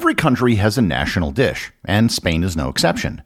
Every 0.00 0.14
country 0.14 0.54
has 0.54 0.78
a 0.78 0.82
national 0.82 1.30
dish, 1.30 1.72
and 1.84 2.10
Spain 2.10 2.42
is 2.42 2.56
no 2.56 2.70
exception. 2.70 3.20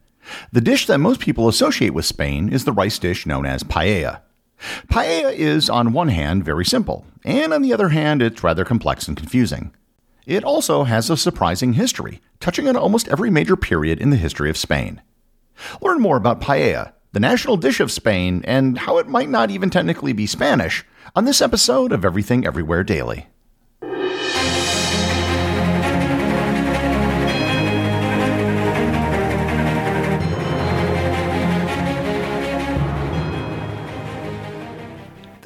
The 0.51 0.61
dish 0.61 0.89
that 0.89 0.99
most 0.99 1.21
people 1.21 1.47
associate 1.47 1.95
with 1.95 2.05
Spain 2.05 2.49
is 2.49 2.65
the 2.65 2.73
rice 2.73 2.99
dish 2.99 3.27
known 3.27 3.47
as 3.47 3.63
paella. 3.63 4.23
Paella 4.89 5.33
is, 5.33 5.71
on 5.71 5.93
one 5.93 6.09
hand, 6.09 6.45
very 6.45 6.65
simple, 6.65 7.07
and 7.25 7.55
on 7.55 7.63
the 7.63 7.73
other 7.73 7.91
hand, 7.91 8.23
it's 8.23 8.43
rather 8.43 8.65
complex 8.65 9.07
and 9.07 9.17
confusing. 9.17 9.73
It 10.27 10.43
also 10.43 10.83
has 10.83 11.09
a 11.09 11.17
surprising 11.17 11.75
history, 11.75 12.21
touching 12.41 12.67
on 12.67 12.77
almost 12.77 13.07
every 13.07 13.31
major 13.31 13.55
period 13.55 14.01
in 14.01 14.11
the 14.11 14.17
history 14.17 14.51
of 14.51 14.57
Spain. 14.57 15.01
Learn 15.81 16.01
more 16.01 16.17
about 16.17 16.41
paella, 16.41 16.93
the 17.13 17.21
national 17.21 17.57
dish 17.57 17.79
of 17.79 17.93
Spain, 17.93 18.43
and 18.49 18.79
how 18.79 18.99
it 18.99 19.07
might 19.07 19.29
not 19.29 19.49
even 19.49 19.71
technically 19.71 20.13
be 20.13 20.27
Spanish 20.27 20.85
on 21.15 21.25
this 21.25 21.41
episode 21.41 21.93
of 21.93 22.05
Everything 22.05 22.45
Everywhere 22.45 22.83
Daily. 22.83 23.29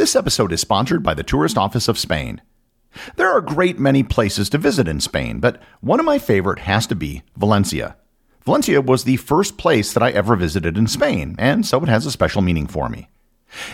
This 0.08 0.16
episode 0.16 0.52
is 0.52 0.62
sponsored 0.62 1.02
by 1.02 1.12
the 1.12 1.22
Tourist 1.22 1.58
Office 1.58 1.86
of 1.86 1.98
Spain. 1.98 2.40
There 3.16 3.30
are 3.30 3.40
a 3.40 3.44
great 3.44 3.78
many 3.78 4.02
places 4.02 4.48
to 4.48 4.56
visit 4.56 4.88
in 4.88 5.00
Spain, 5.00 5.38
but 5.38 5.60
one 5.82 6.00
of 6.00 6.06
my 6.06 6.18
favorite 6.18 6.60
has 6.60 6.86
to 6.86 6.94
be 6.94 7.24
Valencia. 7.36 7.94
Valencia 8.42 8.80
was 8.80 9.04
the 9.04 9.18
first 9.18 9.58
place 9.58 9.92
that 9.92 10.02
I 10.02 10.10
ever 10.12 10.34
visited 10.34 10.78
in 10.78 10.86
Spain, 10.86 11.36
and 11.38 11.66
so 11.66 11.82
it 11.82 11.90
has 11.90 12.06
a 12.06 12.10
special 12.10 12.40
meaning 12.40 12.66
for 12.66 12.88
me. 12.88 13.10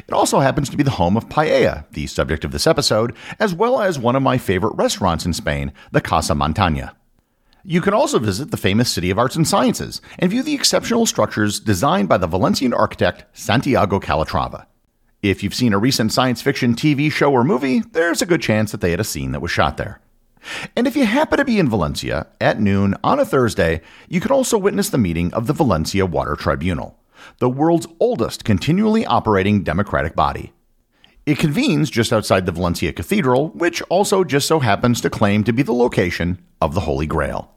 It 0.09 0.13
also 0.13 0.41
happens 0.41 0.69
to 0.71 0.77
be 0.77 0.83
the 0.83 0.91
home 0.91 1.17
of 1.17 1.29
paella, 1.29 1.89
the 1.93 2.09
subject 2.09 2.45
of 2.45 2.51
this 2.51 2.67
episode, 2.67 3.15
as 3.39 3.55
well 3.55 3.81
as 3.81 3.97
one 3.97 4.17
of 4.17 4.23
my 4.25 4.37
favorite 4.37 4.75
restaurants 4.75 5.25
in 5.25 5.35
Spain, 5.35 5.73
the 5.93 6.01
Casa 6.01 6.33
Montaña. 6.33 6.97
You 7.63 7.81
can 7.81 7.95
also 7.95 8.19
visit 8.19 8.51
the 8.51 8.57
famous 8.57 8.91
City 8.91 9.11
of 9.11 9.21
Arts 9.21 9.37
and 9.37 9.47
Sciences 9.47 10.01
and 10.19 10.33
view 10.33 10.43
the 10.43 10.55
exceptional 10.55 11.07
structures 11.07 11.61
designed 11.61 12.09
by 12.09 12.19
the 12.19 12.27
Valencian 12.27 12.75
architect 12.75 13.25
Santiago 13.39 14.01
Calatrava. 14.01 14.67
If 15.25 15.43
you've 15.43 15.55
seen 15.55 15.73
a 15.73 15.79
recent 15.79 16.13
science 16.13 16.43
fiction 16.43 16.75
TV 16.75 17.11
show 17.11 17.33
or 17.33 17.45
movie, 17.45 17.81
there's 17.81 18.21
a 18.21 18.27
good 18.27 18.43
chance 18.43 18.73
that 18.73 18.83
they 18.83 18.91
had 18.91 19.01
a 19.01 19.05
scene 19.05 19.33
that 19.33 19.41
was 19.41 19.51
shot 19.51 19.79
there. 19.79 20.03
And 20.77 20.87
if 20.87 20.97
you 20.97 21.07
happen 21.07 21.39
to 21.39 21.47
be 21.47 21.59
in 21.59 21.67
Valencia 21.67 22.27
at 22.43 22.61
noon 22.61 22.95
on 23.03 23.19
a 23.19 23.25
Thursday, 23.25 23.81
you 24.07 24.21
can 24.21 24.33
also 24.33 24.59
witness 24.59 24.91
the 24.91 24.99
meeting 24.99 25.33
of 25.33 25.47
the 25.47 25.55
Valencia 25.55 26.05
Water 26.05 26.37
Tribunal, 26.37 26.99
the 27.39 27.49
world's 27.49 27.87
oldest 28.01 28.45
continually 28.45 29.07
operating 29.07 29.63
democratic 29.63 30.15
body. 30.15 30.53
It 31.25 31.39
convenes 31.39 31.89
just 31.89 32.13
outside 32.13 32.45
the 32.45 32.53
Valencia 32.53 32.93
Cathedral, 32.93 33.49
which 33.55 33.81
also 33.89 34.25
just 34.25 34.47
so 34.47 34.59
happens 34.59 35.01
to 35.01 35.09
claim 35.09 35.43
to 35.45 35.55
be 35.55 35.63
the 35.63 35.73
location 35.73 36.39
of 36.61 36.75
the 36.75 36.81
Holy 36.81 37.07
Grail. 37.07 37.51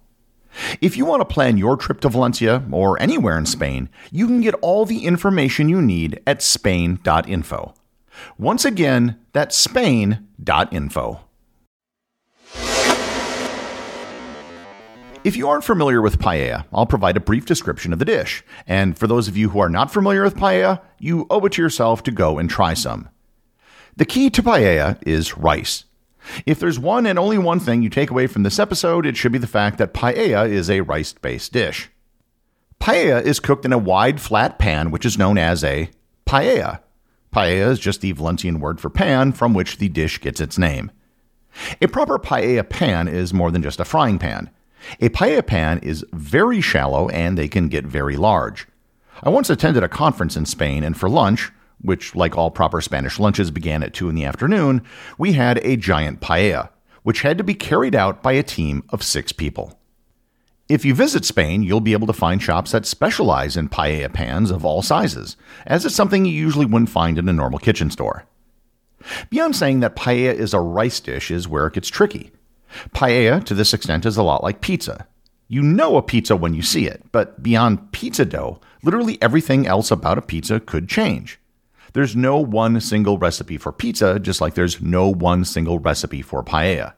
If 0.81 0.97
you 0.97 1.05
want 1.05 1.21
to 1.21 1.33
plan 1.33 1.57
your 1.57 1.77
trip 1.77 1.99
to 2.01 2.09
Valencia 2.09 2.63
or 2.71 3.01
anywhere 3.01 3.37
in 3.37 3.45
Spain, 3.45 3.89
you 4.11 4.27
can 4.27 4.41
get 4.41 4.55
all 4.55 4.85
the 4.85 5.05
information 5.05 5.69
you 5.69 5.81
need 5.81 6.21
at 6.25 6.41
spain.info. 6.41 7.73
Once 8.37 8.65
again, 8.65 9.19
that's 9.33 9.55
spain.info. 9.55 11.21
If 15.23 15.35
you 15.35 15.49
aren't 15.49 15.65
familiar 15.65 16.01
with 16.01 16.19
paella, 16.19 16.65
I'll 16.71 16.85
provide 16.85 17.17
a 17.17 17.19
brief 17.19 17.45
description 17.45 17.91
of 17.91 17.99
the 17.99 18.05
dish. 18.05 18.45
And 18.65 18.97
for 18.97 19.07
those 19.07 19.27
of 19.27 19.35
you 19.35 19.49
who 19.49 19.59
are 19.59 19.69
not 19.69 19.91
familiar 19.91 20.23
with 20.23 20.37
paella, 20.37 20.79
you 20.99 21.27
owe 21.29 21.45
it 21.45 21.53
to 21.53 21.61
yourself 21.61 22.01
to 22.03 22.11
go 22.11 22.37
and 22.37 22.49
try 22.49 22.73
some. 22.73 23.09
The 23.97 24.05
key 24.05 24.29
to 24.29 24.41
paella 24.41 24.97
is 25.05 25.37
rice. 25.37 25.83
If 26.45 26.59
there's 26.59 26.79
one 26.79 27.05
and 27.05 27.17
only 27.17 27.37
one 27.37 27.59
thing 27.59 27.81
you 27.81 27.89
take 27.89 28.09
away 28.09 28.27
from 28.27 28.43
this 28.43 28.59
episode, 28.59 29.05
it 29.05 29.17
should 29.17 29.31
be 29.31 29.37
the 29.37 29.47
fact 29.47 29.77
that 29.77 29.93
paella 29.93 30.49
is 30.49 30.69
a 30.69 30.81
rice 30.81 31.13
based 31.13 31.53
dish. 31.53 31.89
Paella 32.79 33.21
is 33.23 33.39
cooked 33.39 33.65
in 33.65 33.73
a 33.73 33.77
wide, 33.77 34.21
flat 34.21 34.59
pan, 34.59 34.91
which 34.91 35.05
is 35.05 35.17
known 35.17 35.37
as 35.37 35.63
a 35.63 35.89
paella. 36.25 36.79
Paella 37.33 37.71
is 37.71 37.79
just 37.79 38.01
the 38.01 38.11
Valencian 38.11 38.59
word 38.59 38.79
for 38.79 38.89
pan 38.89 39.31
from 39.31 39.53
which 39.53 39.77
the 39.77 39.89
dish 39.89 40.19
gets 40.21 40.39
its 40.39 40.57
name. 40.57 40.91
A 41.81 41.87
proper 41.87 42.19
paella 42.19 42.67
pan 42.67 43.07
is 43.07 43.33
more 43.33 43.51
than 43.51 43.63
just 43.63 43.79
a 43.79 43.85
frying 43.85 44.19
pan. 44.19 44.49
A 45.01 45.09
paella 45.09 45.45
pan 45.45 45.79
is 45.79 46.05
very 46.13 46.61
shallow 46.61 47.09
and 47.09 47.37
they 47.37 47.47
can 47.47 47.67
get 47.67 47.85
very 47.85 48.15
large. 48.15 48.67
I 49.23 49.29
once 49.29 49.49
attended 49.49 49.83
a 49.83 49.89
conference 49.89 50.37
in 50.37 50.45
Spain, 50.45 50.83
and 50.83 50.95
for 50.95 51.09
lunch, 51.09 51.51
which, 51.81 52.15
like 52.15 52.37
all 52.37 52.51
proper 52.51 52.81
Spanish 52.81 53.19
lunches, 53.19 53.51
began 53.51 53.83
at 53.83 53.93
2 53.93 54.09
in 54.09 54.15
the 54.15 54.25
afternoon, 54.25 54.81
we 55.17 55.33
had 55.33 55.59
a 55.59 55.77
giant 55.77 56.19
paella, 56.21 56.69
which 57.03 57.21
had 57.21 57.37
to 57.37 57.43
be 57.43 57.53
carried 57.53 57.95
out 57.95 58.23
by 58.23 58.33
a 58.33 58.43
team 58.43 58.83
of 58.89 59.03
six 59.03 59.31
people. 59.31 59.79
If 60.69 60.83
you 60.83 60.93
visit 60.93 61.23
Spain, 61.23 61.63
you'll 61.63 61.79
be 61.79 61.93
able 61.93 62.07
to 62.07 62.13
find 62.13 62.41
shops 62.41 62.71
that 62.71 62.85
specialize 62.85 63.55
in 63.55 63.69
paella 63.69 64.11
pans 64.11 64.51
of 64.51 64.65
all 64.65 64.81
sizes, 64.81 65.37
as 65.65 65.85
it's 65.85 65.95
something 65.95 66.25
you 66.25 66.33
usually 66.33 66.65
wouldn't 66.65 66.89
find 66.89 67.17
in 67.17 67.29
a 67.29 67.33
normal 67.33 67.59
kitchen 67.59 67.89
store. 67.89 68.25
Beyond 69.29 69.55
saying 69.55 69.79
that 69.79 69.95
paella 69.95 70.33
is 70.33 70.53
a 70.53 70.59
rice 70.59 70.99
dish 70.99 71.31
is 71.31 71.47
where 71.47 71.67
it 71.67 71.75
gets 71.75 71.87
tricky. 71.87 72.31
Paella, 72.93 73.43
to 73.45 73.53
this 73.53 73.73
extent, 73.73 74.05
is 74.05 74.17
a 74.17 74.23
lot 74.23 74.43
like 74.43 74.59
pizza. 74.59 75.07
You 75.47 75.61
know 75.61 75.95
a 75.95 76.01
pizza 76.01 76.35
when 76.35 76.53
you 76.53 76.61
see 76.61 76.87
it, 76.87 77.01
but 77.13 77.41
beyond 77.41 77.93
pizza 77.93 78.25
dough, 78.25 78.59
literally 78.83 79.17
everything 79.21 79.65
else 79.65 79.91
about 79.91 80.17
a 80.17 80.21
pizza 80.21 80.59
could 80.59 80.89
change. 80.89 81.39
There's 81.97 82.15
no 82.15 82.37
one 82.37 82.79
single 82.79 83.17
recipe 83.17 83.57
for 83.57 83.71
pizza, 83.71 84.19
just 84.19 84.39
like 84.39 84.53
there's 84.53 84.79
no 84.79 85.11
one 85.11 85.43
single 85.43 85.79
recipe 85.79 86.21
for 86.21 86.43
paella. 86.43 86.93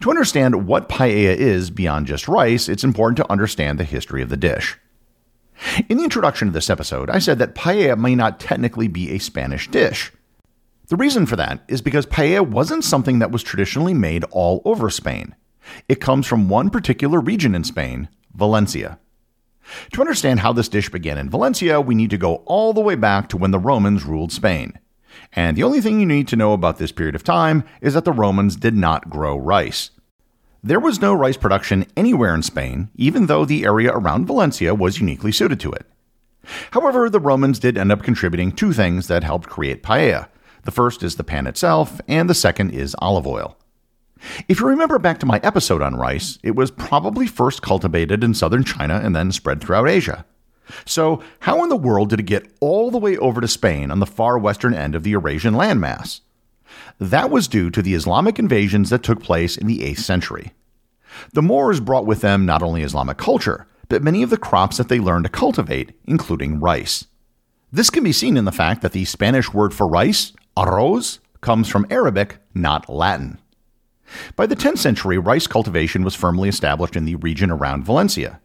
To 0.00 0.10
understand 0.10 0.66
what 0.66 0.88
paella 0.88 1.36
is 1.36 1.70
beyond 1.70 2.08
just 2.08 2.26
rice, 2.26 2.68
it's 2.68 2.82
important 2.82 3.18
to 3.18 3.30
understand 3.30 3.78
the 3.78 3.84
history 3.84 4.20
of 4.20 4.28
the 4.28 4.36
dish. 4.36 4.76
In 5.88 5.98
the 5.98 6.02
introduction 6.02 6.48
to 6.48 6.52
this 6.52 6.68
episode, 6.68 7.10
I 7.10 7.20
said 7.20 7.38
that 7.38 7.54
paella 7.54 7.96
may 7.96 8.16
not 8.16 8.40
technically 8.40 8.88
be 8.88 9.12
a 9.12 9.18
Spanish 9.18 9.70
dish. 9.70 10.10
The 10.88 10.96
reason 10.96 11.24
for 11.24 11.36
that 11.36 11.62
is 11.68 11.80
because 11.80 12.04
paella 12.06 12.44
wasn't 12.44 12.82
something 12.82 13.20
that 13.20 13.30
was 13.30 13.44
traditionally 13.44 13.94
made 13.94 14.24
all 14.32 14.62
over 14.64 14.90
Spain. 14.90 15.36
It 15.88 16.00
comes 16.00 16.26
from 16.26 16.48
one 16.48 16.70
particular 16.70 17.20
region 17.20 17.54
in 17.54 17.62
Spain, 17.62 18.08
Valencia. 18.34 18.98
To 19.92 20.00
understand 20.00 20.40
how 20.40 20.52
this 20.52 20.68
dish 20.68 20.88
began 20.88 21.18
in 21.18 21.30
Valencia, 21.30 21.80
we 21.80 21.94
need 21.94 22.10
to 22.10 22.18
go 22.18 22.36
all 22.46 22.72
the 22.72 22.80
way 22.80 22.94
back 22.94 23.28
to 23.28 23.36
when 23.36 23.50
the 23.50 23.58
Romans 23.58 24.04
ruled 24.04 24.32
Spain. 24.32 24.78
And 25.32 25.56
the 25.56 25.62
only 25.62 25.80
thing 25.80 26.00
you 26.00 26.06
need 26.06 26.28
to 26.28 26.36
know 26.36 26.52
about 26.52 26.78
this 26.78 26.92
period 26.92 27.14
of 27.14 27.24
time 27.24 27.64
is 27.80 27.94
that 27.94 28.04
the 28.04 28.12
Romans 28.12 28.56
did 28.56 28.74
not 28.74 29.10
grow 29.10 29.36
rice. 29.36 29.90
There 30.64 30.80
was 30.80 31.00
no 31.00 31.12
rice 31.12 31.36
production 31.36 31.86
anywhere 31.96 32.34
in 32.34 32.42
Spain, 32.42 32.90
even 32.94 33.26
though 33.26 33.44
the 33.44 33.64
area 33.64 33.92
around 33.92 34.26
Valencia 34.26 34.74
was 34.74 35.00
uniquely 35.00 35.32
suited 35.32 35.58
to 35.60 35.72
it. 35.72 35.86
However, 36.72 37.08
the 37.08 37.20
Romans 37.20 37.58
did 37.58 37.78
end 37.78 37.92
up 37.92 38.02
contributing 38.02 38.52
two 38.52 38.72
things 38.72 39.08
that 39.08 39.24
helped 39.24 39.48
create 39.48 39.82
paella. 39.82 40.28
The 40.64 40.70
first 40.70 41.02
is 41.02 41.16
the 41.16 41.24
pan 41.24 41.46
itself, 41.46 42.00
and 42.06 42.30
the 42.30 42.34
second 42.34 42.70
is 42.70 42.96
olive 43.00 43.26
oil. 43.26 43.56
If 44.48 44.60
you 44.60 44.66
remember 44.66 44.98
back 44.98 45.18
to 45.20 45.26
my 45.26 45.40
episode 45.42 45.82
on 45.82 45.96
rice, 45.96 46.38
it 46.42 46.54
was 46.54 46.70
probably 46.70 47.26
first 47.26 47.62
cultivated 47.62 48.22
in 48.22 48.34
southern 48.34 48.64
China 48.64 49.00
and 49.02 49.14
then 49.14 49.32
spread 49.32 49.60
throughout 49.60 49.88
Asia. 49.88 50.24
So, 50.84 51.22
how 51.40 51.62
in 51.62 51.68
the 51.68 51.76
world 51.76 52.10
did 52.10 52.20
it 52.20 52.26
get 52.26 52.50
all 52.60 52.90
the 52.90 52.98
way 52.98 53.16
over 53.18 53.40
to 53.40 53.48
Spain 53.48 53.90
on 53.90 53.98
the 53.98 54.06
far 54.06 54.38
western 54.38 54.74
end 54.74 54.94
of 54.94 55.02
the 55.02 55.10
Eurasian 55.10 55.54
landmass? 55.54 56.20
That 56.98 57.30
was 57.30 57.48
due 57.48 57.70
to 57.70 57.82
the 57.82 57.94
Islamic 57.94 58.38
invasions 58.38 58.90
that 58.90 59.02
took 59.02 59.22
place 59.22 59.56
in 59.56 59.66
the 59.66 59.80
8th 59.80 59.98
century. 59.98 60.52
The 61.32 61.42
Moors 61.42 61.80
brought 61.80 62.06
with 62.06 62.20
them 62.20 62.46
not 62.46 62.62
only 62.62 62.82
Islamic 62.82 63.18
culture, 63.18 63.66
but 63.88 64.02
many 64.02 64.22
of 64.22 64.30
the 64.30 64.38
crops 64.38 64.78
that 64.78 64.88
they 64.88 65.00
learned 65.00 65.24
to 65.24 65.30
cultivate, 65.30 65.92
including 66.06 66.60
rice. 66.60 67.06
This 67.70 67.90
can 67.90 68.04
be 68.04 68.12
seen 68.12 68.36
in 68.36 68.44
the 68.44 68.52
fact 68.52 68.82
that 68.82 68.92
the 68.92 69.04
Spanish 69.04 69.52
word 69.52 69.74
for 69.74 69.86
rice, 69.86 70.32
arroz, 70.56 71.18
comes 71.40 71.68
from 71.68 71.86
Arabic, 71.90 72.38
not 72.54 72.88
Latin. 72.88 73.38
By 74.36 74.46
the 74.46 74.56
10th 74.56 74.78
century, 74.78 75.18
rice 75.18 75.46
cultivation 75.46 76.02
was 76.02 76.14
firmly 76.14 76.48
established 76.48 76.96
in 76.96 77.04
the 77.04 77.16
region 77.16 77.50
around 77.50 77.84
Valencia. 77.84 78.40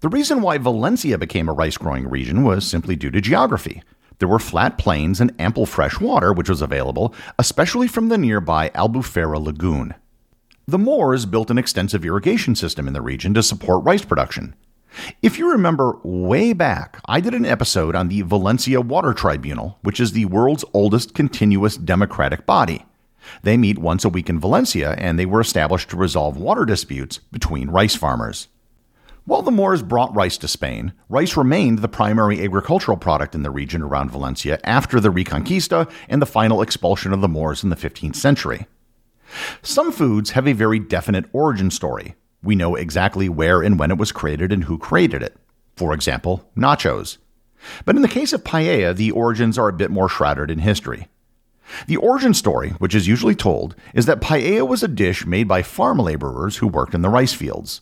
The 0.00 0.08
reason 0.08 0.40
why 0.40 0.58
Valencia 0.58 1.18
became 1.18 1.48
a 1.48 1.52
rice 1.52 1.76
growing 1.76 2.08
region 2.08 2.42
was 2.42 2.66
simply 2.66 2.96
due 2.96 3.10
to 3.10 3.20
geography. 3.20 3.82
There 4.18 4.28
were 4.28 4.38
flat 4.38 4.78
plains 4.78 5.20
and 5.20 5.34
ample 5.38 5.66
fresh 5.66 6.00
water 6.00 6.32
which 6.32 6.48
was 6.48 6.62
available, 6.62 7.14
especially 7.38 7.88
from 7.88 8.08
the 8.08 8.18
nearby 8.18 8.70
Albufera 8.70 9.42
Lagoon. 9.42 9.94
The 10.66 10.78
Moors 10.78 11.26
built 11.26 11.50
an 11.50 11.58
extensive 11.58 12.04
irrigation 12.04 12.54
system 12.54 12.86
in 12.86 12.94
the 12.94 13.02
region 13.02 13.34
to 13.34 13.42
support 13.42 13.84
rice 13.84 14.04
production. 14.04 14.54
If 15.22 15.38
you 15.38 15.50
remember 15.50 15.98
way 16.02 16.52
back, 16.52 17.00
I 17.06 17.20
did 17.20 17.34
an 17.34 17.46
episode 17.46 17.94
on 17.94 18.08
the 18.08 18.22
Valencia 18.22 18.80
Water 18.80 19.12
Tribunal, 19.12 19.78
which 19.82 20.00
is 20.00 20.12
the 20.12 20.26
world's 20.26 20.64
oldest 20.72 21.14
continuous 21.14 21.76
democratic 21.76 22.46
body. 22.46 22.84
They 23.42 23.56
meet 23.56 23.78
once 23.78 24.04
a 24.04 24.08
week 24.08 24.28
in 24.28 24.40
Valencia, 24.40 24.92
and 24.98 25.18
they 25.18 25.26
were 25.26 25.40
established 25.40 25.90
to 25.90 25.96
resolve 25.96 26.36
water 26.36 26.64
disputes 26.64 27.18
between 27.18 27.70
rice 27.70 27.94
farmers. 27.94 28.48
While 29.24 29.42
the 29.42 29.50
Moors 29.50 29.82
brought 29.82 30.14
rice 30.14 30.38
to 30.38 30.48
Spain, 30.48 30.92
rice 31.08 31.36
remained 31.36 31.78
the 31.78 31.88
primary 31.88 32.42
agricultural 32.42 32.96
product 32.96 33.34
in 33.34 33.42
the 33.42 33.50
region 33.50 33.82
around 33.82 34.10
Valencia 34.10 34.58
after 34.64 34.98
the 34.98 35.10
Reconquista 35.10 35.90
and 36.08 36.20
the 36.20 36.26
final 36.26 36.62
expulsion 36.62 37.12
of 37.12 37.20
the 37.20 37.28
Moors 37.28 37.62
in 37.62 37.70
the 37.70 37.76
15th 37.76 38.16
century. 38.16 38.66
Some 39.62 39.92
foods 39.92 40.30
have 40.30 40.48
a 40.48 40.52
very 40.52 40.78
definite 40.78 41.26
origin 41.32 41.70
story. 41.70 42.14
We 42.42 42.56
know 42.56 42.74
exactly 42.74 43.28
where 43.28 43.62
and 43.62 43.78
when 43.78 43.90
it 43.90 43.98
was 43.98 44.12
created 44.12 44.52
and 44.52 44.64
who 44.64 44.78
created 44.78 45.22
it. 45.22 45.36
For 45.76 45.92
example, 45.92 46.50
nachos. 46.56 47.18
But 47.84 47.96
in 47.96 48.02
the 48.02 48.08
case 48.08 48.32
of 48.32 48.42
paella, 48.42 48.96
the 48.96 49.10
origins 49.10 49.58
are 49.58 49.68
a 49.68 49.72
bit 49.72 49.90
more 49.90 50.08
shrouded 50.08 50.50
in 50.50 50.60
history. 50.60 51.08
The 51.86 51.96
origin 51.96 52.34
story, 52.34 52.70
which 52.78 52.94
is 52.94 53.08
usually 53.08 53.34
told, 53.34 53.74
is 53.94 54.06
that 54.06 54.20
paella 54.20 54.66
was 54.66 54.82
a 54.82 54.88
dish 54.88 55.26
made 55.26 55.48
by 55.48 55.62
farm 55.62 55.98
laborers 55.98 56.58
who 56.58 56.66
worked 56.66 56.94
in 56.94 57.02
the 57.02 57.08
rice 57.08 57.32
fields. 57.32 57.80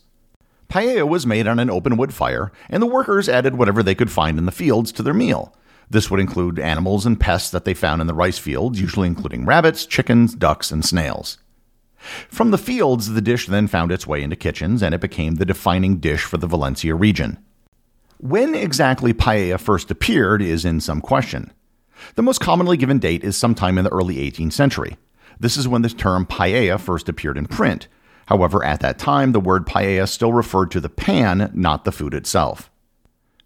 Paella 0.69 1.07
was 1.07 1.25
made 1.25 1.47
on 1.47 1.59
an 1.59 1.69
open 1.69 1.97
wood 1.97 2.13
fire, 2.13 2.51
and 2.69 2.81
the 2.81 2.87
workers 2.87 3.27
added 3.27 3.57
whatever 3.57 3.81
they 3.81 3.95
could 3.95 4.11
find 4.11 4.37
in 4.37 4.45
the 4.45 4.51
fields 4.51 4.91
to 4.91 5.03
their 5.03 5.13
meal. 5.13 5.55
This 5.89 6.11
would 6.11 6.19
include 6.19 6.59
animals 6.59 7.05
and 7.05 7.19
pests 7.19 7.49
that 7.49 7.65
they 7.65 7.73
found 7.73 8.01
in 8.01 8.07
the 8.07 8.13
rice 8.13 8.37
fields, 8.37 8.79
usually 8.79 9.07
including 9.07 9.45
rabbits, 9.45 9.85
chickens, 9.85 10.35
ducks, 10.35 10.69
and 10.69 10.85
snails. 10.85 11.39
From 12.29 12.51
the 12.51 12.57
fields, 12.57 13.09
the 13.09 13.21
dish 13.21 13.47
then 13.47 13.67
found 13.67 13.91
its 13.91 14.05
way 14.05 14.21
into 14.21 14.35
kitchens, 14.35 14.83
and 14.83 14.93
it 14.93 15.01
became 15.01 15.35
the 15.35 15.45
defining 15.45 15.97
dish 15.97 16.23
for 16.23 16.37
the 16.37 16.47
Valencia 16.47 16.93
region. 16.93 17.39
When 18.19 18.53
exactly 18.53 19.13
paella 19.13 19.59
first 19.59 19.89
appeared 19.89 20.41
is 20.41 20.65
in 20.65 20.79
some 20.79 21.01
question. 21.01 21.51
The 22.15 22.21
most 22.21 22.39
commonly 22.39 22.77
given 22.77 22.99
date 22.99 23.23
is 23.23 23.37
sometime 23.37 23.77
in 23.77 23.83
the 23.83 23.91
early 23.91 24.17
18th 24.17 24.53
century. 24.53 24.97
This 25.39 25.57
is 25.57 25.67
when 25.67 25.81
the 25.81 25.89
term 25.89 26.25
paella 26.25 26.79
first 26.79 27.07
appeared 27.09 27.37
in 27.37 27.45
print. 27.45 27.87
However, 28.25 28.63
at 28.63 28.81
that 28.81 28.99
time, 28.99 29.31
the 29.31 29.39
word 29.39 29.65
paella 29.65 30.07
still 30.07 30.33
referred 30.33 30.71
to 30.71 30.81
the 30.81 30.89
pan, 30.89 31.51
not 31.53 31.85
the 31.85 31.91
food 31.91 32.13
itself. 32.13 32.69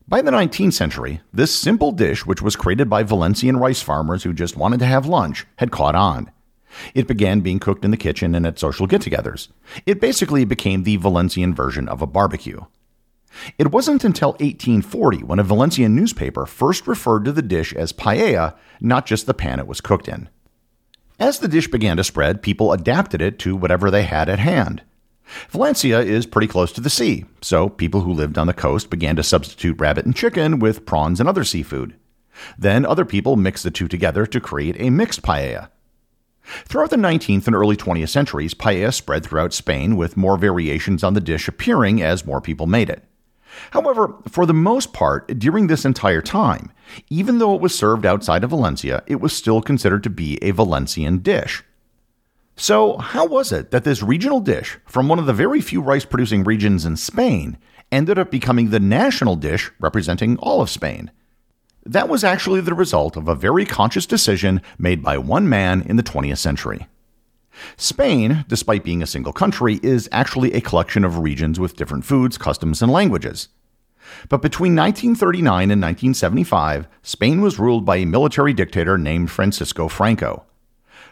By 0.08 0.22
the 0.22 0.32
19th 0.32 0.74
century, 0.74 1.22
this 1.32 1.56
simple 1.56 1.94
dish, 1.94 2.26
which 2.26 2.42
was 2.42 2.58
created 2.58 2.90
by 2.90 3.04
Valencian 3.04 3.58
rice 3.58 3.82
farmers 3.82 4.24
who 4.24 4.34
just 4.34 4.58
wanted 4.58 4.80
to 4.80 4.86
have 4.86 5.06
lunch, 5.06 5.46
had 5.58 5.72
caught 5.72 5.96
on. 5.96 6.30
It 6.94 7.08
began 7.08 7.40
being 7.40 7.60
cooked 7.60 7.86
in 7.86 7.92
the 7.92 7.98
kitchen 7.98 8.36
and 8.36 8.46
at 8.46 8.60
social 8.60 8.88
get 8.88 9.02
togethers. 9.02 9.48
It 9.86 10.02
basically 10.02 10.44
became 10.44 10.84
the 10.84 10.98
Valencian 10.98 11.54
version 11.54 11.88
of 11.88 12.02
a 12.02 12.08
barbecue. 12.08 12.62
It 13.58 13.72
wasn't 13.72 14.04
until 14.04 14.32
1840 14.34 15.24
when 15.24 15.40
a 15.40 15.44
Valencian 15.44 15.96
newspaper 15.96 16.46
first 16.46 16.88
referred 16.88 17.26
to 17.26 17.32
the 17.32 17.42
dish 17.42 17.74
as 17.74 17.94
paella, 17.94 18.56
not 18.80 19.06
just 19.06 19.26
the 19.26 19.34
pan 19.34 19.60
it 19.60 19.68
was 19.68 19.82
cooked 19.82 20.08
in. 20.08 20.30
As 21.20 21.40
the 21.40 21.48
dish 21.48 21.68
began 21.68 21.98
to 21.98 22.04
spread, 22.04 22.42
people 22.42 22.74
adapted 22.74 23.22
it 23.22 23.40
to 23.40 23.56
whatever 23.56 23.90
they 23.90 24.04
had 24.04 24.30
at 24.30 24.40
hand. 24.40 24.82
Valencia 25.50 26.00
is 26.02 26.26
pretty 26.26 26.48
close 26.48 26.72
to 26.74 26.82
the 26.82 26.90
sea, 26.90 27.26
so 27.42 27.70
people 27.70 28.02
who 28.02 28.12
lived 28.12 28.38
on 28.38 28.48
the 28.48 28.54
coast 28.54 28.90
began 28.90 29.16
to 29.16 29.24
substitute 29.24 29.80
rabbit 29.80 30.06
and 30.06 30.16
chicken 30.16 30.60
with 30.60 30.86
prawns 30.86 31.20
and 31.20 31.30
other 31.30 31.44
seafood. 31.44 31.96
Then 32.58 32.86
other 32.86 33.06
people 33.06 33.36
mixed 33.36 33.64
the 33.64 33.72
two 33.72 33.88
together 33.88 34.26
to 34.26 34.42
create 34.42 34.76
a 34.80 34.90
mixed 34.90 35.22
paella. 35.22 35.70
Throughout 36.66 36.90
the 36.90 36.98
19th 36.98 37.48
and 37.48 37.56
early 37.56 37.78
20th 37.78 38.10
centuries, 38.10 38.54
paella 38.54 38.94
spread 38.94 39.26
throughout 39.26 39.54
Spain, 39.54 39.96
with 39.96 40.18
more 40.18 40.38
variations 40.38 41.04
on 41.04 41.14
the 41.14 41.22
dish 41.22 41.48
appearing 41.48 42.02
as 42.02 42.26
more 42.26 42.42
people 42.42 42.68
made 42.68 42.90
it. 42.90 43.04
However, 43.72 44.16
for 44.30 44.46
the 44.46 44.54
most 44.54 44.94
part, 44.94 45.28
during 45.40 45.68
this 45.68 45.86
entire 45.86 46.22
time, 46.22 46.72
even 47.10 47.38
though 47.38 47.56
it 47.56 47.62
was 47.62 47.78
served 47.78 48.06
outside 48.06 48.44
of 48.44 48.50
Valencia, 48.50 49.04
it 49.08 49.22
was 49.22 49.34
still 49.34 49.62
considered 49.62 50.04
to 50.04 50.10
be 50.10 50.38
a 50.42 50.52
Valencian 50.52 51.20
dish. 51.20 51.64
So, 52.56 52.98
how 52.98 53.26
was 53.26 53.52
it 53.52 53.72
that 53.72 53.84
this 53.84 54.04
regional 54.04 54.40
dish 54.40 54.78
from 54.86 55.08
one 55.08 55.20
of 55.20 55.26
the 55.26 55.34
very 55.34 55.60
few 55.60 55.82
rice 55.82 56.06
producing 56.06 56.44
regions 56.44 56.86
in 56.86 56.98
Spain 56.98 57.58
ended 57.92 58.20
up 58.20 58.30
becoming 58.30 58.70
the 58.70 58.80
national 58.80 59.36
dish 59.36 59.72
representing 59.80 60.38
all 60.38 60.62
of 60.62 60.70
Spain? 60.70 61.12
That 61.86 62.10
was 62.10 62.24
actually 62.24 62.62
the 62.62 62.74
result 62.74 63.18
of 63.18 63.28
a 63.28 63.36
very 63.36 63.66
conscious 63.66 64.06
decision 64.06 64.62
made 64.78 65.04
by 65.04 65.18
one 65.18 65.50
man 65.50 65.82
in 65.82 65.96
the 65.96 66.04
20th 66.04 66.38
century. 66.38 66.88
Spain, 67.78 68.46
despite 68.48 68.84
being 68.84 69.04
a 69.04 69.08
single 69.08 69.34
country, 69.34 69.80
is 69.84 70.10
actually 70.12 70.54
a 70.54 70.62
collection 70.62 71.04
of 71.04 71.20
regions 71.20 71.60
with 71.60 71.76
different 71.76 72.06
foods, 72.06 72.38
customs, 72.38 72.82
and 72.82 72.92
languages. 72.92 73.50
But 74.30 74.42
between 74.42 74.76
1939 74.76 75.72
and 75.72 75.82
1975, 75.82 76.88
Spain 77.02 77.42
was 77.42 77.60
ruled 77.60 77.86
by 77.86 77.98
a 77.98 78.06
military 78.06 78.54
dictator 78.54 78.98
named 78.98 79.32
Francisco 79.32 79.88
Franco. 79.88 80.46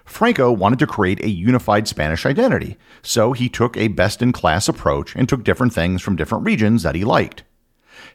Franco 0.04 0.52
wanted 0.52 0.80
to 0.80 0.88
create 0.88 1.24
a 1.24 1.30
unified 1.30 1.88
Spanish 1.88 2.26
identity, 2.26 2.78
so 3.02 3.34
he 3.34 3.48
took 3.48 3.78
a 3.78 3.88
best 3.88 4.22
in 4.22 4.32
class 4.32 4.68
approach 4.68 5.16
and 5.16 5.30
took 5.30 5.44
different 5.44 5.74
things 5.74 6.02
from 6.02 6.16
different 6.16 6.46
regions 6.46 6.84
that 6.84 6.96
he 6.96 7.04
liked. 7.04 7.44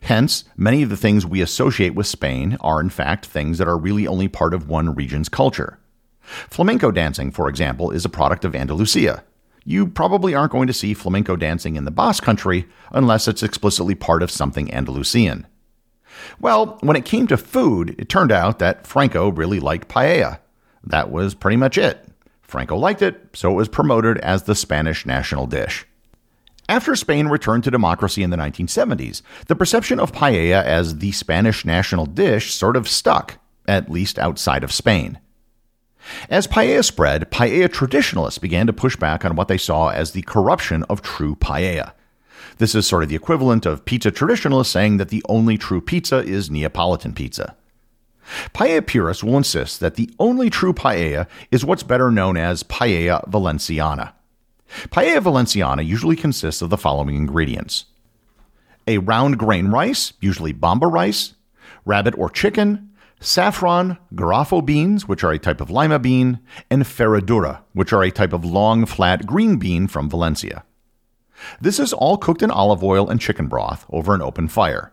Hence, 0.02 0.44
many 0.56 0.82
of 0.82 0.90
the 0.90 0.96
things 0.96 1.24
we 1.24 1.40
associate 1.40 1.94
with 1.94 2.06
Spain 2.06 2.58
are 2.60 2.80
in 2.80 2.90
fact 2.90 3.24
things 3.24 3.58
that 3.58 3.68
are 3.68 3.78
really 3.78 4.06
only 4.06 4.28
part 4.28 4.52
of 4.52 4.68
one 4.68 4.94
region's 4.94 5.28
culture. 5.28 5.78
Flamenco 6.26 6.90
dancing, 6.90 7.30
for 7.30 7.48
example, 7.48 7.90
is 7.90 8.04
a 8.04 8.10
product 8.10 8.44
of 8.44 8.54
Andalusia. 8.54 9.24
You 9.64 9.86
probably 9.86 10.34
aren't 10.34 10.52
going 10.52 10.66
to 10.68 10.72
see 10.72 10.94
flamenco 10.94 11.34
dancing 11.34 11.74
in 11.76 11.84
the 11.84 11.90
Basque 11.90 12.22
country 12.22 12.66
unless 12.92 13.26
it's 13.26 13.42
explicitly 13.42 13.94
part 13.94 14.22
of 14.22 14.30
something 14.30 14.72
Andalusian. 14.72 15.46
Well, 16.40 16.78
when 16.82 16.96
it 16.96 17.04
came 17.04 17.26
to 17.26 17.36
food, 17.36 17.94
it 17.98 18.08
turned 18.08 18.32
out 18.32 18.58
that 18.58 18.86
Franco 18.86 19.28
really 19.28 19.60
liked 19.60 19.88
paella. 19.88 20.38
That 20.84 21.10
was 21.10 21.34
pretty 21.34 21.56
much 21.56 21.76
it. 21.78 22.08
Franco 22.42 22.76
liked 22.76 23.02
it, 23.02 23.30
so 23.34 23.50
it 23.50 23.56
was 23.56 23.68
promoted 23.68 24.18
as 24.18 24.44
the 24.44 24.54
Spanish 24.54 25.04
national 25.04 25.46
dish. 25.46 25.84
After 26.68 26.96
Spain 26.96 27.28
returned 27.28 27.64
to 27.64 27.70
democracy 27.70 28.22
in 28.22 28.30
the 28.30 28.36
1970s, 28.36 29.22
the 29.46 29.56
perception 29.56 30.00
of 30.00 30.12
paella 30.12 30.64
as 30.64 30.98
the 30.98 31.12
Spanish 31.12 31.64
national 31.64 32.06
dish 32.06 32.54
sort 32.54 32.76
of 32.76 32.88
stuck, 32.88 33.38
at 33.66 33.90
least 33.90 34.18
outside 34.18 34.64
of 34.64 34.72
Spain. 34.72 35.18
As 36.30 36.46
paella 36.46 36.84
spread, 36.84 37.30
paella 37.30 37.70
traditionalists 37.70 38.38
began 38.38 38.66
to 38.66 38.72
push 38.72 38.96
back 38.96 39.24
on 39.24 39.36
what 39.36 39.48
they 39.48 39.58
saw 39.58 39.88
as 39.88 40.12
the 40.12 40.22
corruption 40.22 40.82
of 40.84 41.02
true 41.02 41.36
paella. 41.36 41.92
This 42.58 42.74
is 42.74 42.86
sort 42.86 43.02
of 43.02 43.08
the 43.08 43.16
equivalent 43.16 43.66
of 43.66 43.84
pizza 43.84 44.10
traditionalists 44.10 44.72
saying 44.72 44.96
that 44.96 45.10
the 45.10 45.24
only 45.28 45.58
true 45.58 45.80
pizza 45.80 46.18
is 46.18 46.50
Neapolitan 46.50 47.12
pizza. 47.12 47.56
Paella 48.54 48.84
purists 48.86 49.22
will 49.22 49.36
insist 49.36 49.80
that 49.80 49.94
the 49.94 50.10
only 50.18 50.50
true 50.50 50.72
paella 50.72 51.26
is 51.50 51.64
what's 51.64 51.82
better 51.82 52.10
known 52.10 52.36
as 52.36 52.62
paella 52.62 53.26
valenciana. 53.28 54.14
Paella 54.88 55.22
valenciana 55.22 55.82
usually 55.82 56.16
consists 56.16 56.62
of 56.62 56.70
the 56.70 56.78
following 56.78 57.16
ingredients 57.16 57.86
a 58.88 58.98
round 58.98 59.36
grain 59.36 59.66
rice, 59.66 60.12
usually 60.20 60.52
bomba 60.52 60.86
rice, 60.86 61.34
rabbit 61.84 62.16
or 62.16 62.30
chicken, 62.30 62.90
saffron, 63.20 63.98
garrofó 64.14 64.64
beans, 64.64 65.08
which 65.08 65.24
are 65.24 65.32
a 65.32 65.38
type 65.38 65.60
of 65.60 65.70
lima 65.70 65.98
bean, 65.98 66.40
and 66.70 66.84
ferradura, 66.84 67.62
which 67.72 67.92
are 67.92 68.02
a 68.02 68.10
type 68.10 68.32
of 68.32 68.44
long, 68.44 68.86
flat 68.86 69.26
green 69.26 69.56
bean 69.56 69.86
from 69.86 70.08
Valencia. 70.08 70.64
This 71.60 71.78
is 71.78 71.92
all 71.92 72.16
cooked 72.16 72.42
in 72.42 72.50
olive 72.50 72.82
oil 72.82 73.08
and 73.08 73.20
chicken 73.20 73.46
broth 73.46 73.84
over 73.90 74.14
an 74.14 74.22
open 74.22 74.48
fire. 74.48 74.92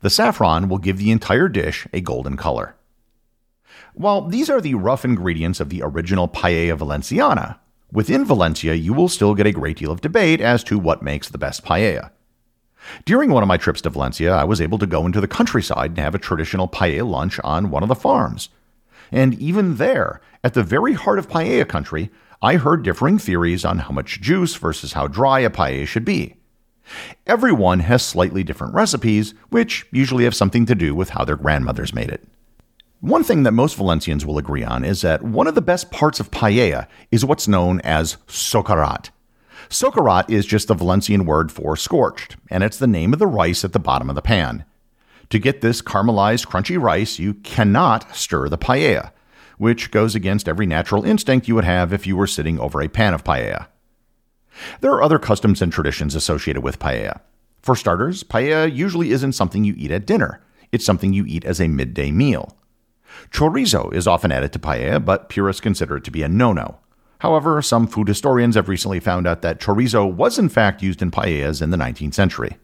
The 0.00 0.10
saffron 0.10 0.68
will 0.68 0.78
give 0.78 0.98
the 0.98 1.10
entire 1.10 1.48
dish 1.48 1.86
a 1.92 2.00
golden 2.00 2.36
color. 2.36 2.74
While 3.94 4.28
these 4.28 4.48
are 4.48 4.60
the 4.60 4.74
rough 4.74 5.04
ingredients 5.04 5.60
of 5.60 5.68
the 5.68 5.82
original 5.82 6.28
paella 6.28 6.76
valenciana, 6.76 7.60
within 7.92 8.24
Valencia 8.24 8.74
you 8.74 8.94
will 8.94 9.08
still 9.08 9.34
get 9.34 9.46
a 9.46 9.52
great 9.52 9.76
deal 9.76 9.90
of 9.90 10.00
debate 10.00 10.40
as 10.40 10.64
to 10.64 10.78
what 10.78 11.02
makes 11.02 11.28
the 11.28 11.38
best 11.38 11.64
paella. 11.64 12.10
During 13.04 13.30
one 13.30 13.42
of 13.42 13.48
my 13.48 13.56
trips 13.56 13.80
to 13.82 13.90
Valencia, 13.90 14.32
I 14.32 14.44
was 14.44 14.60
able 14.60 14.78
to 14.78 14.86
go 14.86 15.06
into 15.06 15.20
the 15.20 15.28
countryside 15.28 15.90
and 15.90 15.98
have 15.98 16.14
a 16.14 16.18
traditional 16.18 16.68
paella 16.68 17.08
lunch 17.08 17.38
on 17.44 17.70
one 17.70 17.82
of 17.82 17.88
the 17.88 17.94
farms. 17.94 18.48
And 19.12 19.34
even 19.34 19.76
there, 19.76 20.20
at 20.44 20.54
the 20.54 20.62
very 20.62 20.94
heart 20.94 21.18
of 21.18 21.28
paella 21.28 21.68
country, 21.68 22.10
I 22.42 22.56
heard 22.56 22.82
differing 22.82 23.18
theories 23.18 23.64
on 23.64 23.78
how 23.78 23.90
much 23.90 24.20
juice 24.20 24.54
versus 24.54 24.94
how 24.94 25.06
dry 25.08 25.40
a 25.40 25.50
paella 25.50 25.86
should 25.86 26.04
be. 26.04 26.36
Everyone 27.26 27.80
has 27.80 28.02
slightly 28.02 28.42
different 28.42 28.74
recipes, 28.74 29.34
which 29.50 29.86
usually 29.92 30.24
have 30.24 30.34
something 30.34 30.66
to 30.66 30.74
do 30.74 30.94
with 30.94 31.10
how 31.10 31.24
their 31.24 31.36
grandmothers 31.36 31.94
made 31.94 32.08
it. 32.08 32.26
One 33.00 33.24
thing 33.24 33.44
that 33.44 33.52
most 33.52 33.76
Valencians 33.76 34.24
will 34.26 34.38
agree 34.38 34.64
on 34.64 34.84
is 34.84 35.00
that 35.02 35.22
one 35.22 35.46
of 35.46 35.54
the 35.54 35.62
best 35.62 35.90
parts 35.90 36.20
of 36.20 36.30
paella 36.30 36.86
is 37.10 37.24
what's 37.24 37.48
known 37.48 37.80
as 37.80 38.16
socarrat. 38.26 39.10
Socarrat 39.70 40.28
is 40.28 40.46
just 40.46 40.66
the 40.66 40.74
Valencian 40.74 41.24
word 41.24 41.52
for 41.52 41.76
scorched, 41.76 42.36
and 42.50 42.64
it's 42.64 42.76
the 42.76 42.88
name 42.88 43.12
of 43.12 43.20
the 43.20 43.26
rice 43.28 43.64
at 43.64 43.72
the 43.72 43.78
bottom 43.78 44.08
of 44.08 44.16
the 44.16 44.22
pan. 44.22 44.64
To 45.30 45.38
get 45.38 45.60
this 45.60 45.80
caramelized, 45.80 46.48
crunchy 46.48 46.80
rice, 46.80 47.20
you 47.20 47.34
cannot 47.34 48.16
stir 48.16 48.48
the 48.48 48.58
paella, 48.58 49.12
which 49.58 49.92
goes 49.92 50.16
against 50.16 50.48
every 50.48 50.66
natural 50.66 51.04
instinct 51.04 51.46
you 51.46 51.54
would 51.54 51.62
have 51.62 51.92
if 51.92 52.04
you 52.04 52.16
were 52.16 52.26
sitting 52.26 52.58
over 52.58 52.80
a 52.80 52.88
pan 52.88 53.14
of 53.14 53.22
paella. 53.22 53.68
There 54.80 54.90
are 54.90 55.04
other 55.04 55.20
customs 55.20 55.62
and 55.62 55.72
traditions 55.72 56.16
associated 56.16 56.64
with 56.64 56.80
paella. 56.80 57.20
For 57.62 57.76
starters, 57.76 58.24
paella 58.24 58.74
usually 58.74 59.12
isn't 59.12 59.34
something 59.34 59.62
you 59.62 59.74
eat 59.76 59.92
at 59.92 60.04
dinner, 60.04 60.42
it's 60.72 60.84
something 60.84 61.12
you 61.12 61.24
eat 61.28 61.44
as 61.44 61.60
a 61.60 61.68
midday 61.68 62.10
meal. 62.10 62.56
Chorizo 63.30 63.92
is 63.94 64.08
often 64.08 64.32
added 64.32 64.52
to 64.52 64.58
paella, 64.58 65.04
but 65.04 65.28
purists 65.28 65.60
consider 65.60 65.98
it 65.98 66.04
to 66.04 66.10
be 66.10 66.24
a 66.24 66.28
no 66.28 66.52
no. 66.52 66.80
However, 67.20 67.60
some 67.60 67.86
food 67.86 68.08
historians 68.08 68.54
have 68.54 68.68
recently 68.68 68.98
found 68.98 69.26
out 69.26 69.42
that 69.42 69.60
chorizo 69.60 70.10
was 70.10 70.38
in 70.38 70.48
fact 70.48 70.82
used 70.82 71.02
in 71.02 71.10
paellas 71.10 71.60
in 71.60 71.70
the 71.70 71.76
19th 71.76 72.14
century. 72.14 72.56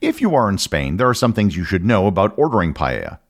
If 0.00 0.20
you 0.20 0.34
are 0.34 0.48
in 0.48 0.58
Spain, 0.58 0.96
there 0.96 1.08
are 1.08 1.14
some 1.14 1.32
things 1.32 1.56
you 1.56 1.64
should 1.64 1.84
know 1.84 2.06
about 2.06 2.36
ordering 2.36 2.74
paella. 2.74 3.20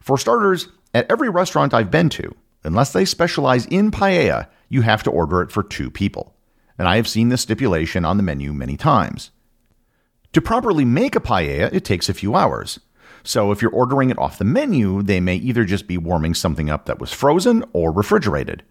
For 0.00 0.18
starters, 0.18 0.68
at 0.94 1.10
every 1.10 1.28
restaurant 1.28 1.72
I've 1.72 1.90
been 1.90 2.08
to, 2.10 2.34
unless 2.64 2.92
they 2.92 3.04
specialize 3.04 3.66
in 3.66 3.90
paella, 3.90 4.48
you 4.68 4.82
have 4.82 5.02
to 5.04 5.10
order 5.10 5.42
it 5.42 5.52
for 5.52 5.62
two 5.62 5.90
people. 5.90 6.34
and 6.78 6.88
I 6.88 6.96
have 6.96 7.06
seen 7.06 7.28
this 7.28 7.42
stipulation 7.42 8.04
on 8.04 8.16
the 8.16 8.22
menu 8.22 8.52
many 8.52 8.76
times. 8.76 9.30
To 10.32 10.40
properly 10.40 10.84
make 10.84 11.14
a 11.14 11.20
paella, 11.20 11.72
it 11.72 11.84
takes 11.84 12.08
a 12.08 12.14
few 12.14 12.34
hours. 12.34 12.80
So 13.22 13.52
if 13.52 13.62
you're 13.62 13.70
ordering 13.70 14.10
it 14.10 14.18
off 14.18 14.38
the 14.38 14.44
menu, 14.44 15.02
they 15.02 15.20
may 15.20 15.36
either 15.36 15.64
just 15.64 15.86
be 15.86 15.98
warming 15.98 16.34
something 16.34 16.70
up 16.70 16.86
that 16.86 16.98
was 16.98 17.12
frozen 17.12 17.64
or 17.72 17.92
refrigerated. 17.92 18.64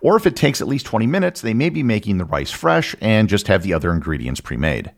Or 0.00 0.16
if 0.16 0.26
it 0.26 0.36
takes 0.36 0.60
at 0.60 0.68
least 0.68 0.86
20 0.86 1.06
minutes, 1.06 1.40
they 1.40 1.54
may 1.54 1.70
be 1.70 1.82
making 1.82 2.18
the 2.18 2.24
rice 2.24 2.50
fresh 2.50 2.94
and 3.00 3.28
just 3.28 3.48
have 3.48 3.62
the 3.62 3.74
other 3.74 3.92
ingredients 3.92 4.40
pre 4.40 4.56
made. 4.56 4.92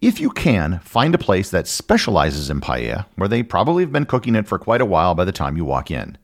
If 0.00 0.20
you 0.20 0.30
can, 0.30 0.80
find 0.80 1.14
a 1.14 1.18
place 1.18 1.50
that 1.50 1.66
specializes 1.66 2.50
in 2.50 2.60
paella, 2.60 3.06
where 3.16 3.28
they 3.28 3.42
probably 3.42 3.82
have 3.82 3.92
been 3.92 4.06
cooking 4.06 4.34
it 4.34 4.46
for 4.46 4.58
quite 4.58 4.80
a 4.80 4.86
while 4.86 5.14
by 5.14 5.24
the 5.24 5.32
time 5.32 5.56
you 5.56 5.64
walk 5.64 5.90
in. 5.90 6.18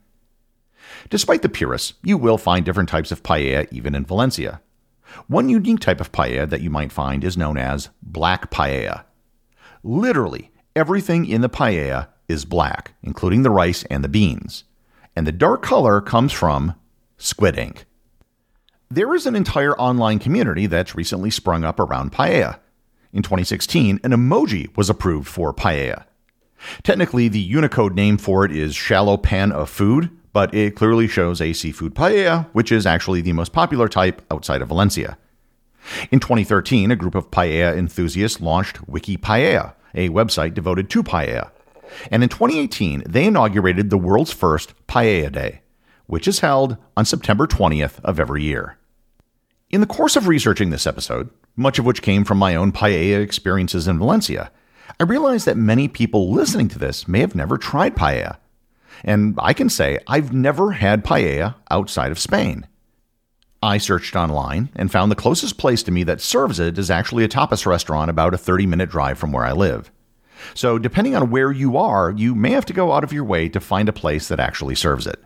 Despite 1.09 1.41
the 1.41 1.49
purists, 1.49 1.93
you 2.03 2.17
will 2.17 2.37
find 2.37 2.65
different 2.65 2.89
types 2.89 3.11
of 3.11 3.23
paella 3.23 3.67
even 3.71 3.95
in 3.95 4.05
Valencia. 4.05 4.61
One 5.27 5.49
unique 5.49 5.79
type 5.79 5.99
of 5.99 6.11
paella 6.11 6.49
that 6.49 6.61
you 6.61 6.69
might 6.69 6.91
find 6.91 7.23
is 7.23 7.37
known 7.37 7.57
as 7.57 7.89
black 8.01 8.51
paella. 8.51 9.03
Literally, 9.83 10.51
everything 10.75 11.25
in 11.25 11.41
the 11.41 11.49
paella 11.49 12.07
is 12.27 12.45
black, 12.45 12.93
including 13.03 13.43
the 13.43 13.49
rice 13.49 13.83
and 13.89 14.03
the 14.03 14.09
beans. 14.09 14.63
And 15.15 15.27
the 15.27 15.31
dark 15.31 15.61
color 15.61 15.99
comes 15.99 16.31
from 16.31 16.75
squid 17.21 17.57
ink. 17.57 17.85
There 18.89 19.15
is 19.15 19.25
an 19.25 19.35
entire 19.35 19.77
online 19.77 20.19
community 20.19 20.65
that's 20.65 20.95
recently 20.95 21.29
sprung 21.29 21.63
up 21.63 21.79
around 21.79 22.11
paella. 22.11 22.59
In 23.13 23.23
2016, 23.23 23.99
an 24.03 24.11
emoji 24.11 24.75
was 24.75 24.89
approved 24.89 25.27
for 25.27 25.53
paella. 25.53 26.05
Technically, 26.83 27.27
the 27.27 27.39
Unicode 27.39 27.95
name 27.95 28.17
for 28.17 28.43
it 28.45 28.51
is 28.51 28.75
shallow 28.75 29.17
pan 29.17 29.51
of 29.51 29.69
food, 29.69 30.09
but 30.33 30.53
it 30.53 30.75
clearly 30.75 31.07
shows 31.07 31.41
a 31.41 31.53
seafood 31.53 31.93
paella, 31.93 32.47
which 32.53 32.71
is 32.71 32.85
actually 32.85 33.21
the 33.21 33.33
most 33.33 33.53
popular 33.53 33.87
type 33.87 34.21
outside 34.31 34.61
of 34.61 34.67
Valencia. 34.67 35.17
In 36.11 36.19
2013, 36.19 36.91
a 36.91 36.95
group 36.95 37.15
of 37.15 37.31
paella 37.31 37.75
enthusiasts 37.75 38.41
launched 38.41 38.87
Wiki 38.87 39.17
Paella, 39.17 39.73
a 39.95 40.09
website 40.09 40.53
devoted 40.53 40.89
to 40.89 41.03
paella. 41.03 41.51
And 42.09 42.23
in 42.23 42.29
2018, 42.29 43.03
they 43.07 43.25
inaugurated 43.25 43.89
the 43.89 43.97
world's 43.97 44.31
first 44.31 44.73
Paella 44.87 45.31
Day, 45.31 45.61
which 46.11 46.27
is 46.27 46.41
held 46.41 46.75
on 46.97 47.05
September 47.05 47.47
20th 47.47 48.01
of 48.03 48.19
every 48.19 48.43
year. 48.43 48.77
In 49.69 49.79
the 49.79 49.87
course 49.87 50.17
of 50.17 50.27
researching 50.27 50.69
this 50.69 50.85
episode, 50.85 51.29
much 51.55 51.79
of 51.79 51.85
which 51.85 52.01
came 52.01 52.25
from 52.25 52.37
my 52.37 52.53
own 52.53 52.73
paella 52.73 53.23
experiences 53.23 53.87
in 53.87 53.97
Valencia, 53.97 54.51
I 54.99 55.03
realized 55.03 55.45
that 55.45 55.55
many 55.55 55.87
people 55.87 56.29
listening 56.29 56.67
to 56.67 56.79
this 56.79 57.07
may 57.07 57.21
have 57.21 57.33
never 57.33 57.57
tried 57.57 57.95
paella. 57.95 58.35
And 59.05 59.39
I 59.41 59.53
can 59.53 59.69
say 59.69 59.99
I've 60.05 60.33
never 60.33 60.73
had 60.73 61.05
paella 61.05 61.55
outside 61.69 62.11
of 62.11 62.19
Spain. 62.19 62.67
I 63.63 63.77
searched 63.77 64.13
online 64.13 64.67
and 64.75 64.91
found 64.91 65.13
the 65.13 65.15
closest 65.15 65.57
place 65.57 65.81
to 65.83 65.91
me 65.91 66.03
that 66.03 66.19
serves 66.19 66.59
it 66.59 66.77
is 66.77 66.91
actually 66.91 67.23
a 67.23 67.29
tapas 67.29 67.65
restaurant 67.65 68.09
about 68.09 68.33
a 68.33 68.37
30 68.37 68.65
minute 68.65 68.89
drive 68.89 69.17
from 69.17 69.31
where 69.31 69.45
I 69.45 69.53
live. 69.53 69.89
So, 70.55 70.77
depending 70.77 71.15
on 71.15 71.29
where 71.29 71.53
you 71.53 71.77
are, 71.77 72.11
you 72.11 72.35
may 72.35 72.49
have 72.49 72.65
to 72.65 72.73
go 72.73 72.91
out 72.91 73.05
of 73.05 73.13
your 73.13 73.23
way 73.23 73.47
to 73.47 73.61
find 73.61 73.87
a 73.87 73.93
place 73.93 74.27
that 74.27 74.41
actually 74.41 74.75
serves 74.75 75.07
it. 75.07 75.23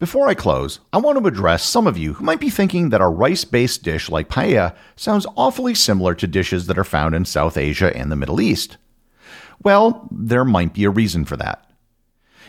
Before 0.00 0.28
I 0.28 0.34
close, 0.34 0.80
I 0.94 0.96
want 0.96 1.18
to 1.18 1.26
address 1.26 1.62
some 1.62 1.86
of 1.86 1.98
you 1.98 2.14
who 2.14 2.24
might 2.24 2.40
be 2.40 2.48
thinking 2.48 2.88
that 2.88 3.02
a 3.02 3.06
rice 3.06 3.44
based 3.44 3.82
dish 3.82 4.08
like 4.08 4.30
paella 4.30 4.74
sounds 4.96 5.26
awfully 5.36 5.74
similar 5.74 6.14
to 6.14 6.26
dishes 6.26 6.66
that 6.66 6.78
are 6.78 6.84
found 6.84 7.14
in 7.14 7.26
South 7.26 7.58
Asia 7.58 7.94
and 7.94 8.10
the 8.10 8.16
Middle 8.16 8.40
East. 8.40 8.78
Well, 9.62 10.08
there 10.10 10.46
might 10.46 10.72
be 10.72 10.84
a 10.84 10.90
reason 10.90 11.26
for 11.26 11.36
that. 11.36 11.70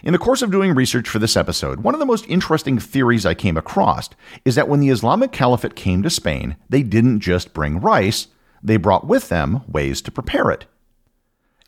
In 0.01 0.13
the 0.13 0.17
course 0.17 0.41
of 0.41 0.49
doing 0.49 0.73
research 0.73 1.09
for 1.09 1.19
this 1.19 1.35
episode, 1.35 1.81
one 1.81 1.93
of 1.93 1.99
the 1.99 2.05
most 2.05 2.25
interesting 2.29 2.79
theories 2.79 3.25
I 3.25 3.33
came 3.33 3.57
across 3.57 4.09
is 4.45 4.55
that 4.55 4.69
when 4.69 4.79
the 4.79 4.89
Islamic 4.89 5.33
Caliphate 5.33 5.75
came 5.75 6.01
to 6.03 6.09
Spain, 6.09 6.55
they 6.69 6.83
didn't 6.83 7.19
just 7.19 7.53
bring 7.53 7.81
rice, 7.81 8.27
they 8.63 8.77
brought 8.77 9.07
with 9.07 9.27
them 9.27 9.63
ways 9.67 10.01
to 10.03 10.11
prepare 10.11 10.51
it. 10.51 10.67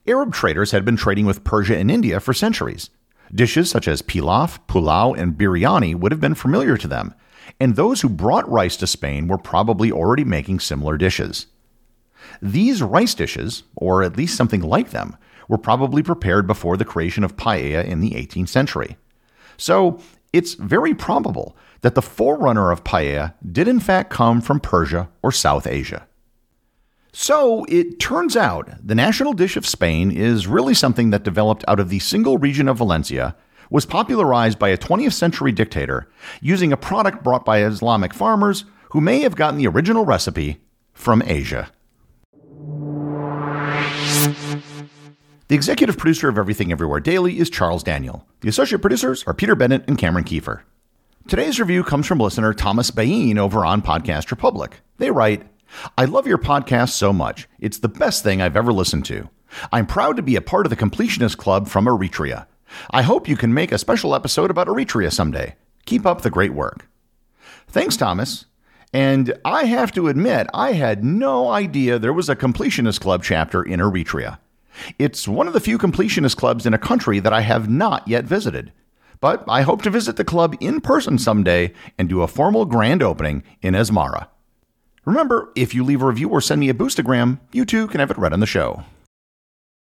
Arab 0.07 0.33
traders 0.33 0.71
had 0.71 0.85
been 0.85 0.95
trading 0.95 1.25
with 1.25 1.43
Persia 1.43 1.77
and 1.77 1.91
India 1.91 2.21
for 2.21 2.33
centuries. 2.33 2.89
Dishes 3.33 3.69
such 3.69 3.87
as 3.87 4.01
pilaf, 4.01 4.59
pulao, 4.67 5.17
and 5.17 5.37
biryani 5.37 5.95
would 5.95 6.11
have 6.11 6.21
been 6.21 6.35
familiar 6.35 6.77
to 6.77 6.87
them, 6.87 7.13
and 7.59 7.75
those 7.75 8.01
who 8.01 8.09
brought 8.09 8.49
rice 8.49 8.77
to 8.77 8.87
Spain 8.87 9.27
were 9.27 9.37
probably 9.37 9.91
already 9.91 10.23
making 10.23 10.59
similar 10.59 10.97
dishes. 10.97 11.47
These 12.41 12.81
rice 12.81 13.13
dishes, 13.13 13.63
or 13.75 14.03
at 14.03 14.17
least 14.17 14.37
something 14.37 14.61
like 14.61 14.91
them, 14.91 15.17
were 15.47 15.57
probably 15.57 16.03
prepared 16.03 16.47
before 16.47 16.77
the 16.77 16.85
creation 16.85 17.23
of 17.23 17.35
paella 17.35 17.85
in 17.85 17.99
the 17.99 18.11
18th 18.11 18.49
century. 18.49 18.97
So, 19.57 19.99
it's 20.31 20.55
very 20.55 20.95
probable 20.95 21.55
that 21.81 21.95
the 21.95 22.01
forerunner 22.01 22.71
of 22.71 22.83
paella 22.83 23.33
did 23.51 23.67
in 23.67 23.79
fact 23.79 24.09
come 24.09 24.41
from 24.41 24.59
Persia 24.59 25.09
or 25.21 25.31
South 25.31 25.67
Asia. 25.67 26.07
So, 27.15 27.63
it 27.65 28.00
turns 28.00 28.36
out 28.36 28.72
the 28.84 28.96
national 28.96 29.34
dish 29.34 29.55
of 29.55 29.67
Spain 29.67 30.10
is 30.10 30.48
really 30.48 30.74
something 30.74 31.12
that 31.12 31.24
developed 31.24 31.63
out 31.67 31.79
of 31.79 31.89
the 31.89 32.00
single 32.00 32.39
region 32.39 32.67
of 32.67 32.77
Valencia, 32.77 33.36
was 33.70 33.86
popularized 33.86 34.58
by 34.58 34.70
a 34.70 34.77
20th 34.77 35.13
century 35.13 35.51
dictator 35.51 36.10
using 36.41 36.74
a 36.74 36.77
product 36.77 37.24
brought 37.24 37.46
by 37.46 37.63
Islamic 37.63 38.15
farmers 38.15 38.65
who 38.91 39.00
may 39.00 39.20
have 39.20 39.36
gotten 39.36 39.60
the 39.60 39.67
original 39.67 40.05
recipe 40.05 40.63
from 40.91 41.22
Asia. 41.27 41.70
The 45.50 45.55
executive 45.55 46.00
producer 46.00 46.29
of 46.29 46.39
Everything 46.39 46.72
Everywhere 46.72 47.00
Daily 47.00 47.38
is 47.38 47.51
Charles 47.51 47.84
Daniel. 47.84 48.25
The 48.41 48.50
associate 48.50 48.82
producers 48.82 49.24
are 49.27 49.36
Peter 49.36 49.53
Bennett 49.53 49.84
and 49.88 50.00
Cameron 50.00 50.25
Kiefer. 50.25 50.62
Today's 51.27 51.60
review 51.60 51.84
comes 51.84 52.08
from 52.08 52.20
listener 52.20 52.55
Thomas 52.55 52.89
Bain 52.89 53.38
over 53.38 53.63
on 53.63 53.84
Podcast 53.84 54.32
Republic. 54.32 54.82
They 54.98 55.12
write, 55.12 55.43
I 55.97 56.05
love 56.05 56.27
your 56.27 56.37
podcast 56.37 56.89
so 56.89 57.13
much. 57.13 57.47
It's 57.59 57.79
the 57.79 57.89
best 57.89 58.23
thing 58.23 58.41
I've 58.41 58.57
ever 58.57 58.73
listened 58.73 59.05
to. 59.05 59.29
I'm 59.71 59.85
proud 59.85 60.15
to 60.17 60.23
be 60.23 60.35
a 60.35 60.41
part 60.41 60.65
of 60.65 60.69
the 60.69 60.75
Completionist 60.75 61.37
Club 61.37 61.67
from 61.67 61.85
Eritrea. 61.85 62.47
I 62.91 63.01
hope 63.03 63.27
you 63.27 63.37
can 63.37 63.53
make 63.53 63.71
a 63.71 63.77
special 63.77 64.15
episode 64.15 64.49
about 64.49 64.67
Eritrea 64.67 65.11
someday. 65.11 65.55
Keep 65.85 66.05
up 66.05 66.21
the 66.21 66.29
great 66.29 66.53
work. 66.53 66.87
Thanks, 67.67 67.97
Thomas. 67.97 68.45
And 68.93 69.33
I 69.43 69.65
have 69.65 69.91
to 69.93 70.07
admit, 70.07 70.47
I 70.53 70.73
had 70.73 71.03
no 71.03 71.49
idea 71.49 71.97
there 71.97 72.13
was 72.13 72.29
a 72.29 72.35
Completionist 72.35 72.99
Club 72.99 73.23
chapter 73.23 73.63
in 73.63 73.79
Eritrea. 73.79 74.37
It's 74.97 75.27
one 75.27 75.47
of 75.47 75.53
the 75.53 75.59
few 75.59 75.77
completionist 75.77 76.37
clubs 76.37 76.65
in 76.65 76.73
a 76.73 76.79
country 76.79 77.19
that 77.19 77.33
I 77.33 77.41
have 77.41 77.69
not 77.69 78.07
yet 78.07 78.25
visited. 78.25 78.71
But 79.19 79.43
I 79.47 79.61
hope 79.61 79.81
to 79.83 79.89
visit 79.89 80.17
the 80.17 80.25
club 80.25 80.55
in 80.59 80.81
person 80.81 81.17
someday 81.17 81.73
and 81.97 82.09
do 82.09 82.21
a 82.21 82.27
formal 82.27 82.65
grand 82.65 83.01
opening 83.01 83.43
in 83.61 83.73
Asmara. 83.73 84.27
Remember, 85.05 85.51
if 85.55 85.75
you 85.75 85.83
leave 85.83 86.01
a 86.01 86.05
review 86.05 86.29
or 86.29 86.39
send 86.39 86.62
me 86.62 86.69
a 86.69 86.74
boostagram, 86.74 87.39
you 87.51 87.65
too 87.65 87.88
can 87.88 88.00
have 88.00 88.12
it 88.12 88.17
read 88.17 88.31
on 88.31 88.39
the 88.39 88.45
show. 88.45 88.83